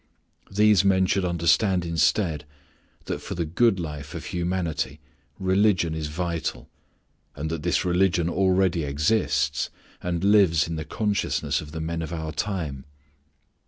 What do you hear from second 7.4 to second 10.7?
that this religion already exists and lives